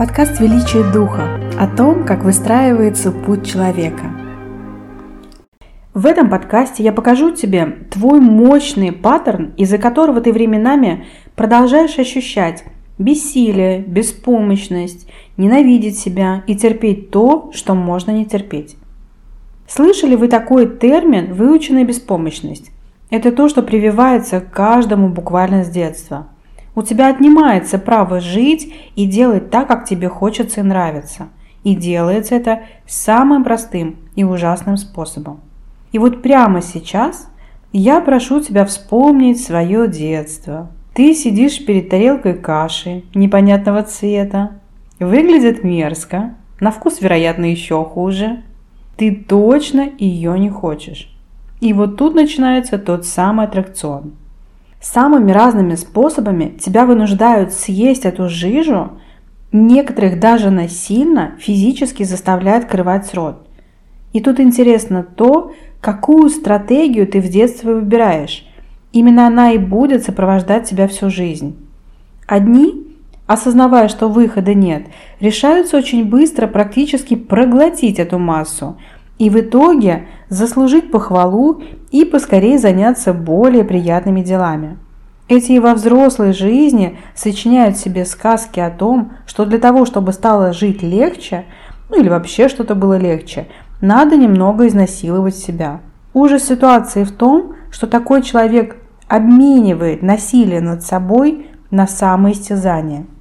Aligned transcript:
Подкаст 0.00 0.40
«Величие 0.40 0.82
Духа» 0.94 1.38
о 1.58 1.66
том, 1.66 2.06
как 2.06 2.24
выстраивается 2.24 3.12
путь 3.12 3.46
человека. 3.46 4.04
В 5.92 6.06
этом 6.06 6.30
подкасте 6.30 6.82
я 6.82 6.90
покажу 6.90 7.32
тебе 7.32 7.66
твой 7.90 8.18
мощный 8.18 8.92
паттерн, 8.92 9.52
из-за 9.58 9.76
которого 9.76 10.22
ты 10.22 10.32
временами 10.32 11.04
продолжаешь 11.36 11.98
ощущать 11.98 12.64
бессилие, 12.96 13.80
беспомощность, 13.80 15.06
ненавидеть 15.36 15.98
себя 15.98 16.44
и 16.46 16.56
терпеть 16.56 17.10
то, 17.10 17.50
что 17.52 17.74
можно 17.74 18.10
не 18.10 18.24
терпеть. 18.24 18.78
Слышали 19.68 20.14
вы 20.14 20.28
такой 20.28 20.78
термин 20.78 21.34
«выученная 21.34 21.84
беспомощность»? 21.84 22.70
Это 23.10 23.32
то, 23.32 23.50
что 23.50 23.60
прививается 23.60 24.40
каждому 24.40 25.10
буквально 25.10 25.62
с 25.62 25.68
детства– 25.68 26.28
у 26.74 26.82
тебя 26.82 27.08
отнимается 27.08 27.78
право 27.78 28.20
жить 28.20 28.72
и 28.96 29.06
делать 29.06 29.50
так, 29.50 29.68
как 29.68 29.84
тебе 29.84 30.08
хочется 30.08 30.60
и 30.60 30.64
нравится. 30.64 31.28
И 31.64 31.74
делается 31.74 32.34
это 32.34 32.62
самым 32.86 33.44
простым 33.44 33.96
и 34.14 34.24
ужасным 34.24 34.76
способом. 34.76 35.40
И 35.92 35.98
вот 35.98 36.22
прямо 36.22 36.62
сейчас 36.62 37.28
я 37.72 38.00
прошу 38.00 38.40
тебя 38.40 38.64
вспомнить 38.64 39.42
свое 39.42 39.88
детство. 39.88 40.70
Ты 40.94 41.14
сидишь 41.14 41.64
перед 41.64 41.88
тарелкой 41.88 42.34
каши 42.34 43.04
непонятного 43.14 43.82
цвета. 43.82 44.60
Выглядит 44.98 45.64
мерзко, 45.64 46.34
на 46.60 46.70
вкус, 46.70 47.00
вероятно, 47.00 47.46
еще 47.46 47.84
хуже. 47.84 48.42
Ты 48.96 49.14
точно 49.14 49.88
ее 49.98 50.38
не 50.38 50.50
хочешь. 50.50 51.10
И 51.60 51.72
вот 51.72 51.96
тут 51.96 52.14
начинается 52.14 52.78
тот 52.78 53.06
самый 53.06 53.46
аттракцион. 53.46 54.12
Самыми 54.80 55.30
разными 55.30 55.74
способами 55.74 56.56
тебя 56.58 56.86
вынуждают 56.86 57.52
съесть 57.52 58.06
эту 58.06 58.30
жижу, 58.30 58.92
некоторых 59.52 60.18
даже 60.18 60.50
насильно 60.50 61.32
физически 61.38 62.02
заставляют 62.02 62.64
открывать 62.64 63.12
рот. 63.12 63.46
И 64.14 64.20
тут 64.20 64.40
интересно 64.40 65.02
то, 65.02 65.52
какую 65.82 66.30
стратегию 66.30 67.06
ты 67.06 67.20
в 67.20 67.28
детстве 67.28 67.74
выбираешь. 67.74 68.46
Именно 68.92 69.26
она 69.26 69.52
и 69.52 69.58
будет 69.58 70.02
сопровождать 70.02 70.68
тебя 70.68 70.88
всю 70.88 71.10
жизнь. 71.10 71.56
Одни, 72.26 72.86
осознавая, 73.26 73.88
что 73.88 74.08
выхода 74.08 74.54
нет, 74.54 74.84
решаются 75.20 75.76
очень 75.76 76.06
быстро 76.06 76.46
практически 76.46 77.16
проглотить 77.16 77.98
эту 77.98 78.18
массу– 78.18 78.78
и 79.20 79.28
в 79.28 79.38
итоге 79.38 80.06
заслужить 80.30 80.90
похвалу 80.90 81.62
и 81.90 82.06
поскорее 82.06 82.58
заняться 82.58 83.12
более 83.12 83.64
приятными 83.64 84.22
делами. 84.22 84.78
Эти 85.28 85.58
во 85.58 85.74
взрослой 85.74 86.32
жизни 86.32 86.96
сочиняют 87.14 87.76
себе 87.76 88.06
сказки 88.06 88.60
о 88.60 88.70
том, 88.70 89.12
что 89.26 89.44
для 89.44 89.58
того, 89.58 89.84
чтобы 89.84 90.14
стало 90.14 90.54
жить 90.54 90.82
легче, 90.82 91.44
ну 91.90 92.00
или 92.00 92.08
вообще 92.08 92.48
что-то 92.48 92.74
было 92.74 92.96
легче, 92.96 93.46
надо 93.82 94.16
немного 94.16 94.66
изнасиловать 94.66 95.36
себя. 95.36 95.80
Ужас 96.14 96.44
ситуации 96.44 97.04
в 97.04 97.12
том, 97.12 97.56
что 97.70 97.86
такой 97.86 98.22
человек 98.22 98.78
обменивает 99.06 100.00
насилие 100.00 100.62
над 100.62 100.82
собой 100.82 101.46
на 101.70 101.86
самоистязание– 101.86 103.04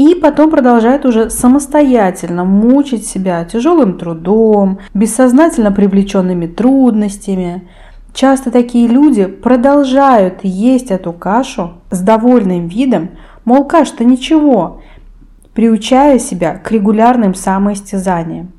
и 0.00 0.14
потом 0.14 0.50
продолжает 0.50 1.04
уже 1.04 1.28
самостоятельно 1.28 2.46
мучить 2.46 3.06
себя 3.06 3.44
тяжелым 3.44 3.98
трудом, 3.98 4.78
бессознательно 4.94 5.72
привлеченными 5.72 6.46
трудностями. 6.46 7.68
Часто 8.14 8.50
такие 8.50 8.88
люди 8.88 9.26
продолжают 9.26 10.38
есть 10.42 10.90
эту 10.90 11.12
кашу 11.12 11.74
с 11.90 12.00
довольным 12.00 12.66
видом, 12.66 13.10
мол, 13.44 13.66
каша-то 13.66 14.04
ничего, 14.04 14.80
приучая 15.52 16.18
себя 16.18 16.54
к 16.54 16.72
регулярным 16.72 17.34
самоистязаниям. 17.34 18.52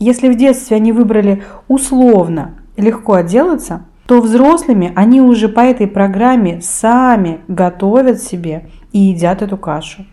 Если 0.00 0.28
в 0.28 0.36
детстве 0.36 0.76
они 0.76 0.90
выбрали 0.90 1.44
условно 1.68 2.56
легко 2.76 3.14
отделаться, 3.14 3.84
то 4.06 4.20
взрослыми 4.20 4.92
они 4.96 5.20
уже 5.20 5.48
по 5.48 5.60
этой 5.60 5.86
программе 5.86 6.60
сами 6.60 7.42
готовят 7.46 8.20
себе 8.20 8.70
и 8.90 8.98
едят 8.98 9.40
эту 9.40 9.56
кашу. 9.56 10.04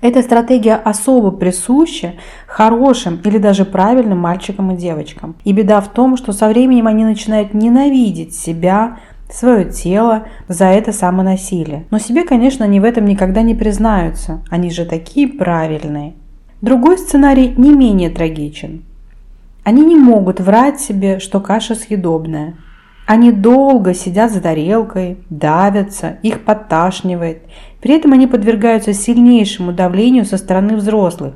Эта 0.00 0.22
стратегия 0.22 0.76
особо 0.76 1.30
присуща 1.30 2.14
хорошим 2.46 3.20
или 3.24 3.38
даже 3.38 3.64
правильным 3.64 4.18
мальчикам 4.18 4.72
и 4.72 4.76
девочкам. 4.76 5.34
И 5.44 5.52
беда 5.52 5.80
в 5.80 5.88
том, 5.88 6.16
что 6.16 6.32
со 6.32 6.48
временем 6.48 6.86
они 6.86 7.04
начинают 7.04 7.52
ненавидеть 7.52 8.34
себя, 8.34 8.98
свое 9.30 9.70
тело 9.70 10.26
за 10.48 10.66
это 10.66 10.92
самонасилие. 10.92 11.84
Но 11.90 11.98
себе, 11.98 12.24
конечно, 12.24 12.64
они 12.64 12.80
в 12.80 12.84
этом 12.84 13.04
никогда 13.04 13.42
не 13.42 13.54
признаются. 13.54 14.42
Они 14.50 14.70
же 14.70 14.84
такие 14.84 15.28
правильные. 15.28 16.14
Другой 16.60 16.98
сценарий 16.98 17.54
не 17.56 17.72
менее 17.72 18.10
трагичен. 18.10 18.84
Они 19.64 19.84
не 19.84 19.96
могут 19.96 20.40
врать 20.40 20.80
себе, 20.80 21.18
что 21.18 21.40
каша 21.40 21.74
съедобная. 21.74 22.54
Они 23.08 23.32
долго 23.32 23.94
сидят 23.94 24.30
за 24.30 24.42
тарелкой, 24.42 25.16
давятся, 25.30 26.18
их 26.22 26.44
подташнивает. 26.44 27.40
При 27.80 27.94
этом 27.94 28.12
они 28.12 28.26
подвергаются 28.26 28.92
сильнейшему 28.92 29.72
давлению 29.72 30.26
со 30.26 30.36
стороны 30.36 30.76
взрослых, 30.76 31.32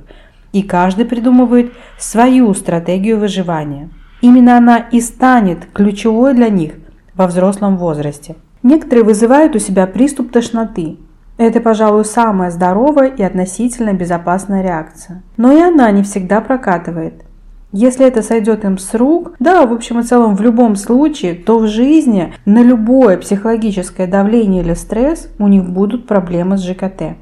и 0.53 0.63
каждый 0.63 1.07
придумывает 1.07 1.73
свою 1.97 2.53
стратегию 2.53 3.19
выживания. 3.19 3.89
Именно 4.21 4.59
она 4.59 4.77
и 4.77 5.01
станет 5.01 5.65
ключевой 5.73 6.35
для 6.35 6.51
них 6.51 6.75
во 7.15 7.27
взрослом 7.27 7.79
возрасте. 7.79 8.37
Некоторые 8.63 9.05
вызывают 9.05 9.57
у 9.57 9.59
себя 9.59 9.87
приступ 9.87 10.31
тошноты. 10.31 10.99
Это, 11.39 11.61
пожалуй, 11.61 12.05
самая 12.05 12.51
здоровая 12.51 13.09
и 13.09 13.23
относительно 13.23 13.95
безопасная 13.95 14.63
реакция. 14.63 15.23
Но 15.39 15.51
и 15.51 15.59
она 15.59 15.91
не 15.91 16.03
всегда 16.03 16.43
прокатывает– 16.43 17.25
если 17.73 18.07
это 18.07 18.23
сойдет 18.23 18.65
им 18.65 18.77
с 18.77 18.95
рук, 18.95 19.33
да, 19.39 19.67
в 19.67 19.73
общем 19.73 19.99
и 20.01 20.03
целом 20.03 20.37
в 20.37 20.43
любом 20.43 20.77
случае, 20.77 21.35
то 21.35 21.59
в 21.59 21.67
жизни 21.67 22.35
на 22.45 22.63
любое 22.63 23.17
психологическое 23.17 24.07
давление 24.07 24.63
или 24.63 24.75
стресс 24.75 25.29
у 25.39 25.49
них 25.49 25.69
будут 25.69 26.07
проблемы 26.07 26.59
с 26.59 26.63
ЖКТ. 26.63 27.17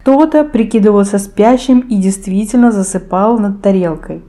Кто-то 0.00 0.44
прикидывался 0.44 1.18
спящим 1.18 1.80
и 1.80 1.96
действительно 1.96 2.72
засыпал 2.72 3.38
над 3.38 3.62
тарелкой. 3.62 4.22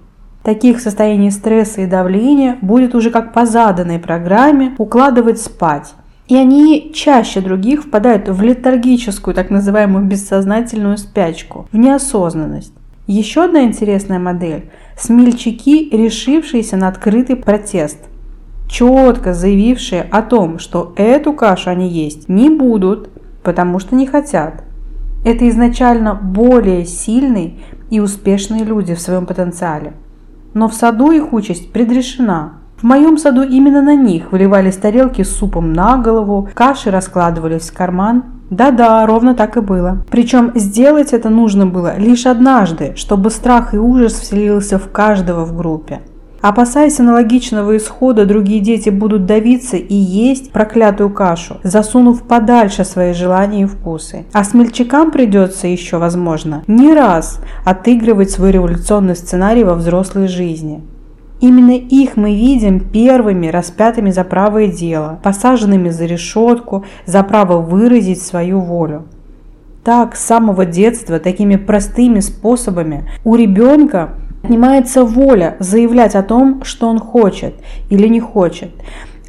Таких 0.44 0.80
состояний 0.80 1.32
стресса 1.32 1.82
и 1.82 1.88
давления 1.88 2.58
будет 2.62 2.94
уже 2.94 3.10
как 3.10 3.34
по 3.34 3.48
заданной 3.48 3.98
программе 3.98 4.76
укладывать 4.78 5.42
спать. 5.42 5.96
И 6.28 6.36
они 6.36 6.92
чаще 6.94 7.42
других 7.42 7.84
впадают 7.84 8.30
в 8.30 8.42
летаргическую, 8.42 9.34
так 9.34 9.50
называемую 9.50 10.06
бессознательную 10.06 10.98
спячку, 10.98 11.68
в 11.72 11.78
неосознанность. 11.78 12.74
Еще 13.08 13.44
одна 13.44 13.64
интересная 13.64 14.18
модель– 14.18 14.72
смельчаки, 14.98 15.90
решившиеся 15.92 16.76
на 16.76 16.88
открытый 16.88 17.36
протест, 17.36 18.00
четко 18.68 19.36
заявившие 19.36 20.02
о 20.02 20.24
том, 20.24 20.58
что 20.58 20.92
эту 20.96 21.34
кашу 21.34 21.70
они 21.70 21.88
есть 21.88 22.30
не 22.30 22.50
будут, 22.50 23.10
потому 23.44 23.78
что 23.78 23.96
не 23.96 24.08
хотят. 24.08 24.64
Это 25.24 25.48
изначально 25.50 26.16
более 26.16 26.84
сильные 26.86 27.58
и 27.92 28.00
успешные 28.00 28.64
люди 28.64 28.96
в 28.96 29.00
своем 29.00 29.28
потенциале. 29.28 29.94
Но 30.56 30.68
в 30.68 30.74
саду 30.74 31.12
их 31.12 31.32
участь 31.32 31.72
предрешена. 31.72 32.54
В 32.78 32.84
моем 32.84 33.20
саду 33.20 33.44
именно 33.44 33.84
на 33.84 33.96
них 33.96 34.32
выливались 34.32 34.78
тарелки 34.78 35.22
с 35.22 35.30
супом 35.36 35.74
на 35.74 35.98
голову, 35.98 36.50
каши 36.56 36.90
раскладывались 36.90 37.70
в 37.70 37.74
карман, 37.74 38.35
да-да, 38.50 39.06
ровно 39.06 39.34
так 39.36 39.58
и 39.58 39.62
было. 39.62 40.04
Причем 40.10 40.52
сделать 40.56 41.14
это 41.14 41.30
нужно 41.30 41.66
было 41.66 41.98
лишь 41.98 42.26
однажды, 42.26 42.94
чтобы 42.96 43.30
страх 43.30 43.74
и 43.74 43.78
ужас 43.78 44.14
вселился 44.14 44.78
в 44.78 44.92
каждого 44.92 45.46
в 45.46 45.56
группе. 45.56 46.02
Опасаясь 46.42 47.00
аналогичного 47.00 47.76
исхода, 47.78 48.28
другие 48.28 48.60
дети 48.60 48.90
будут 48.90 49.26
давиться 49.26 49.78
и 49.78 49.96
есть 49.96 50.52
проклятую 50.52 51.10
кашу, 51.10 51.58
засунув 51.64 52.22
подальше 52.22 52.86
свои 52.86 53.14
желания 53.14 53.64
и 53.64 53.66
вкусы. 53.66 54.26
А 54.32 54.44
смельчакам 54.44 55.10
придется 55.10 55.66
еще, 55.66 55.98
возможно, 55.98 56.64
не 56.68 56.94
раз 56.94 57.40
отыгрывать 57.66 58.30
свой 58.30 58.52
революционный 58.52 59.16
сценарий 59.16 59.64
во 59.64 59.74
взрослой 59.74 60.28
жизни. 60.28 60.84
Именно 61.42 61.72
их 61.72 62.16
мы 62.16 62.34
видим 62.34 62.80
первыми 62.80 63.48
распятыми 63.48 64.12
за 64.12 64.24
правое 64.24 64.68
дело, 64.68 65.20
посаженными 65.22 65.90
за 65.90 66.06
решетку, 66.06 66.86
за 67.06 67.24
право 67.24 67.62
выразить 67.62 68.22
свою 68.22 68.62
волю. 68.62 69.06
Так, 69.84 70.16
с 70.16 70.26
самого 70.26 70.66
детства, 70.66 71.20
такими 71.20 71.58
простыми 71.58 72.20
способами 72.20 73.10
у 73.24 73.36
ребенка 73.36 74.16
отнимается 74.44 75.04
воля 75.04 75.58
заявлять 75.60 76.16
о 76.16 76.24
том, 76.24 76.64
что 76.64 76.88
он 76.88 77.00
хочет 77.00 77.56
или 77.90 78.08
не 78.08 78.20
хочет, 78.20 78.72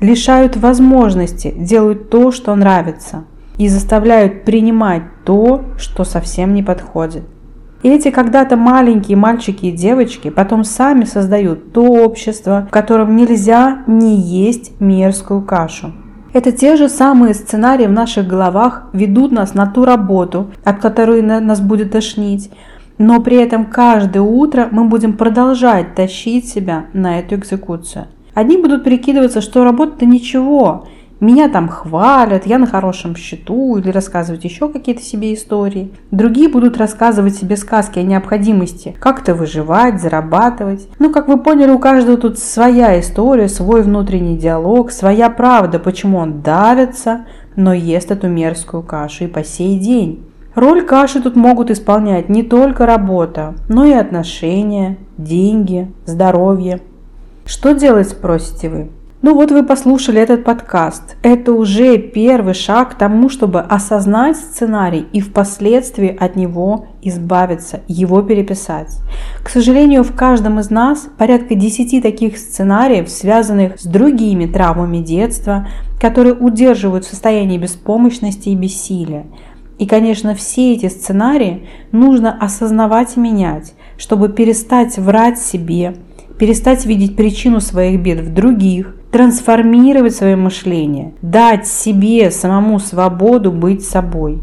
лишают 0.00 0.56
возможности 0.56 1.52
делать 1.56 2.10
то, 2.10 2.30
что 2.30 2.54
нравится, 2.54 3.24
и 3.58 3.68
заставляют 3.68 4.44
принимать 4.44 5.02
то, 5.24 5.64
что 5.78 6.04
совсем 6.04 6.54
не 6.54 6.62
подходит. 6.62 7.24
И 7.82 7.88
эти 7.88 8.10
когда-то 8.10 8.56
маленькие 8.56 9.16
мальчики 9.16 9.66
и 9.66 9.72
девочки 9.72 10.30
потом 10.30 10.64
сами 10.64 11.04
создают 11.04 11.72
то 11.72 11.82
общество, 11.82 12.66
в 12.68 12.72
котором 12.72 13.16
нельзя 13.16 13.84
не 13.86 14.16
есть 14.16 14.80
мерзкую 14.80 15.42
кашу. 15.42 15.92
Это 16.32 16.52
те 16.52 16.76
же 16.76 16.88
самые 16.88 17.32
сценарии 17.32 17.86
в 17.86 17.92
наших 17.92 18.26
головах 18.26 18.90
ведут 18.92 19.32
нас 19.32 19.54
на 19.54 19.66
ту 19.66 19.84
работу, 19.84 20.50
от 20.64 20.80
которой 20.80 21.22
нас 21.22 21.60
будет 21.60 21.92
тошнить, 21.92 22.50
но 22.98 23.20
при 23.20 23.36
этом 23.36 23.66
каждое 23.66 24.22
утро 24.22 24.68
мы 24.70 24.84
будем 24.84 25.14
продолжать 25.14 25.94
тащить 25.94 26.48
себя 26.48 26.86
на 26.92 27.20
эту 27.20 27.36
экзекуцию. 27.36 28.06
Одни 28.34 28.58
будут 28.58 28.84
прикидываться, 28.84 29.40
что 29.40 29.64
работа-то 29.64 30.04
ничего, 30.04 30.86
меня 31.18 31.48
там 31.48 31.68
хвалят, 31.68 32.44
я 32.46 32.58
на 32.58 32.66
хорошем 32.66 33.16
счету 33.16 33.78
или 33.78 33.88
рассказывать 33.88 34.44
еще 34.44 34.68
какие-то 34.68 35.02
себе 35.02 35.32
истории. 35.32 35.90
Другие 36.10 36.48
будут 36.50 36.76
рассказывать 36.76 37.36
себе 37.36 37.56
сказки 37.56 37.98
о 37.98 38.02
необходимости 38.02 38.94
как-то 39.00 39.34
выживать, 39.34 40.00
зарабатывать. 40.00 40.88
Ну, 40.98 41.10
как 41.10 41.28
вы 41.28 41.38
поняли, 41.38 41.70
у 41.70 41.78
каждого 41.78 42.18
тут 42.18 42.38
своя 42.38 43.00
история, 43.00 43.48
свой 43.48 43.82
внутренний 43.82 44.36
диалог, 44.36 44.90
своя 44.90 45.30
правда, 45.30 45.78
почему 45.78 46.18
он 46.18 46.42
давится, 46.42 47.24
но 47.56 47.72
ест 47.72 48.10
эту 48.10 48.28
мерзкую 48.28 48.82
кашу 48.82 49.24
и 49.24 49.28
по 49.28 49.42
сей 49.42 49.78
день. 49.78 50.22
Роль 50.54 50.84
каши 50.84 51.22
тут 51.22 51.34
могут 51.34 51.70
исполнять 51.70 52.28
не 52.28 52.42
только 52.42 52.84
работа, 52.84 53.54
но 53.68 53.84
и 53.84 53.92
отношения, 53.92 54.98
деньги, 55.16 55.90
здоровье. 56.04 56.80
Что 57.46 57.72
делать, 57.72 58.08
спросите 58.08 58.68
вы? 58.68 58.90
Ну 59.26 59.34
вот 59.34 59.50
вы 59.50 59.64
послушали 59.64 60.20
этот 60.20 60.44
подкаст. 60.44 61.16
Это 61.24 61.52
уже 61.52 61.98
первый 61.98 62.54
шаг 62.54 62.92
к 62.92 62.94
тому, 62.94 63.28
чтобы 63.28 63.58
осознать 63.58 64.36
сценарий 64.36 65.04
и 65.12 65.20
впоследствии 65.20 66.16
от 66.16 66.36
него 66.36 66.86
избавиться, 67.02 67.80
его 67.88 68.22
переписать. 68.22 69.00
К 69.42 69.48
сожалению, 69.48 70.04
в 70.04 70.14
каждом 70.14 70.60
из 70.60 70.70
нас 70.70 71.08
порядка 71.18 71.56
10 71.56 72.00
таких 72.04 72.38
сценариев, 72.38 73.08
связанных 73.08 73.80
с 73.80 73.84
другими 73.84 74.46
травмами 74.46 74.98
детства, 74.98 75.66
которые 76.00 76.36
удерживают 76.36 77.04
в 77.04 77.10
состоянии 77.10 77.58
беспомощности 77.58 78.50
и 78.50 78.54
бессилия. 78.54 79.26
И, 79.80 79.86
конечно, 79.86 80.36
все 80.36 80.72
эти 80.72 80.88
сценарии 80.88 81.66
нужно 81.90 82.32
осознавать 82.32 83.16
и 83.16 83.20
менять, 83.20 83.74
чтобы 83.98 84.28
перестать 84.28 84.96
врать 84.98 85.40
себе, 85.40 85.96
перестать 86.38 86.86
видеть 86.86 87.16
причину 87.16 87.60
своих 87.60 88.00
бед 88.00 88.20
в 88.20 88.32
других, 88.32 88.95
трансформировать 89.10 90.14
свое 90.14 90.36
мышление, 90.36 91.14
дать 91.22 91.66
себе 91.66 92.30
самому 92.30 92.78
свободу 92.78 93.52
быть 93.52 93.84
собой, 93.84 94.40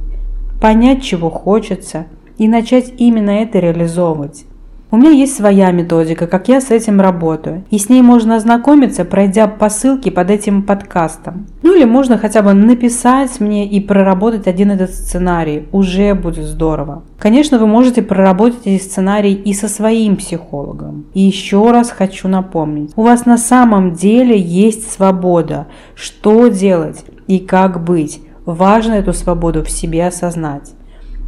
понять, 0.61 1.03
чего 1.03 1.29
хочется 1.29 2.07
и 2.37 2.47
начать 2.47 2.93
именно 2.97 3.31
это 3.31 3.59
реализовывать. 3.59 4.45
У 4.93 4.97
меня 4.97 5.09
есть 5.09 5.35
своя 5.35 5.71
методика, 5.71 6.27
как 6.27 6.49
я 6.49 6.61
с 6.61 6.69
этим 6.69 7.01
работаю, 7.01 7.63
и 7.71 7.79
с 7.79 7.89
ней 7.89 8.03
можно 8.03 8.35
ознакомиться, 8.35 9.05
пройдя 9.05 9.47
по 9.47 9.67
ссылке 9.69 10.11
под 10.11 10.29
этим 10.29 10.61
подкастом. 10.61 11.47
Ну 11.63 11.75
или 11.75 11.83
можно 11.83 12.19
хотя 12.19 12.43
бы 12.43 12.53
написать 12.53 13.39
мне 13.39 13.67
и 13.67 13.79
проработать 13.79 14.45
один 14.45 14.69
этот 14.69 14.91
сценарий, 14.91 15.67
уже 15.71 16.13
будет 16.13 16.45
здорово. 16.45 17.01
Конечно, 17.17 17.57
вы 17.57 17.65
можете 17.65 18.03
проработать 18.03 18.67
эти 18.67 18.83
сценарии 18.83 19.31
и 19.31 19.55
со 19.55 19.67
своим 19.67 20.15
психологом. 20.15 21.07
И 21.15 21.21
еще 21.21 21.71
раз 21.71 21.89
хочу 21.89 22.27
напомнить, 22.27 22.91
у 22.95 23.01
вас 23.01 23.25
на 23.25 23.39
самом 23.39 23.93
деле 23.93 24.39
есть 24.39 24.91
свобода, 24.91 25.65
что 25.95 26.49
делать 26.49 27.03
и 27.25 27.39
как 27.39 27.83
быть. 27.83 28.21
Важно 28.45 28.93
эту 28.93 29.13
свободу 29.13 29.63
в 29.63 29.71
себе 29.71 30.05
осознать. 30.05 30.71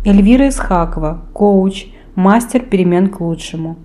Эльвира 0.05 0.49
Исхакова, 0.49 1.21
коуч– 1.33 1.87
мастер 2.15 2.61
перемен 2.61 3.09
к 3.09 3.19
лучшему. 3.21 3.77